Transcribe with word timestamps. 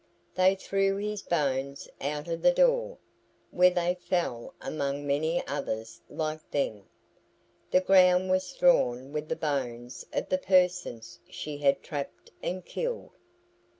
They 0.33 0.55
threw 0.55 0.97
his 0.97 1.21
bones 1.21 1.87
out 2.01 2.27
of 2.27 2.41
the 2.41 2.49
door, 2.51 2.97
where 3.51 3.69
they 3.69 3.93
fell 3.93 4.51
among 4.59 5.05
many 5.05 5.45
others 5.45 6.01
like 6.09 6.49
them. 6.49 6.89
The 7.69 7.81
ground 7.81 8.31
was 8.31 8.43
strewn 8.47 9.13
with 9.13 9.29
the 9.29 9.35
bones 9.35 10.03
of 10.11 10.29
the 10.29 10.39
persons 10.39 11.19
she 11.29 11.57
had 11.59 11.83
trapped 11.83 12.31
and 12.41 12.65
killed. 12.65 13.11